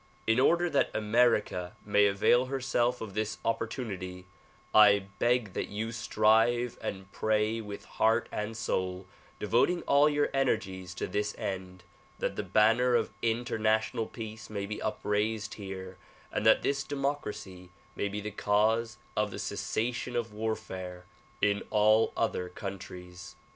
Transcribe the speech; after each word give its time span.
In 0.25 0.39
order 0.39 0.67
that 0.67 0.89
America 0.95 1.75
may 1.85 2.07
avail 2.07 2.47
herself 2.47 3.01
of 3.01 3.13
this 3.13 3.37
opportunity 3.45 4.25
I 4.73 5.05
beg 5.19 5.53
that 5.53 5.67
you 5.67 5.91
strive 5.91 6.75
and 6.81 7.11
pray 7.11 7.61
with 7.61 7.85
heart 7.85 8.27
and 8.31 8.57
soul, 8.57 9.05
devoting 9.37 9.83
all 9.83 10.09
your 10.09 10.31
energies 10.33 10.95
to 10.95 11.05
this 11.05 11.35
end 11.37 11.83
that 12.17 12.35
the 12.35 12.41
banner 12.41 12.95
of 12.95 13.13
international 13.21 14.07
peace 14.07 14.49
may 14.49 14.65
be 14.65 14.81
upraised 14.81 15.53
here 15.53 15.97
and 16.31 16.47
that 16.47 16.63
this 16.63 16.83
democracy 16.83 17.69
may 17.95 18.07
be 18.07 18.21
the 18.21 18.31
cause 18.31 18.97
of 19.15 19.29
the 19.29 19.37
cessation 19.37 20.15
of 20.15 20.33
warfare 20.33 21.05
in 21.43 21.61
all 21.69 22.11
other 22.17 22.49
countries. 22.49 23.35